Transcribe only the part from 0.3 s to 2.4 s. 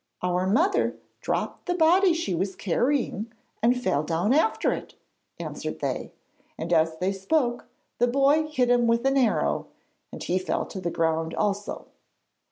mother dropped the body she